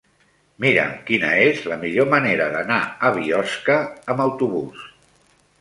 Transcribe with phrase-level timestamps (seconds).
[0.63, 3.79] Mira'm quina és la millor manera d'anar a Biosca
[4.15, 4.93] amb autobús.